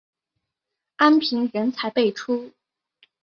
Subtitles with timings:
[0.95, 2.53] 安平人才辈出。